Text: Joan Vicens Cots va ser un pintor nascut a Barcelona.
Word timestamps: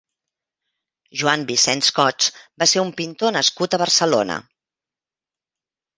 Joan 1.23 1.43
Vicens 1.51 1.91
Cots 1.99 2.31
va 2.63 2.69
ser 2.73 2.83
un 2.87 2.91
pintor 3.03 3.37
nascut 3.39 3.77
a 3.77 3.81
Barcelona. 3.83 4.43